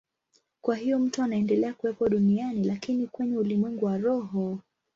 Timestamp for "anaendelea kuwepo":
1.23-2.09